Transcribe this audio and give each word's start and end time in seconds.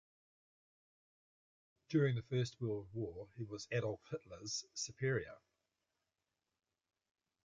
During 1.89 2.15
the 2.15 2.23
First 2.23 2.59
World 2.59 2.87
War 2.91 3.27
he 3.37 3.43
was 3.43 3.67
Adolf 3.71 4.01
Hitler's 4.09 4.65
superior. 4.73 5.37